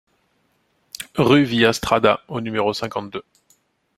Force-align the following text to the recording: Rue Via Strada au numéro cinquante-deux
Rue 1.15 1.43
Via 1.43 1.73
Strada 1.73 2.21
au 2.27 2.41
numéro 2.41 2.73
cinquante-deux 2.73 3.21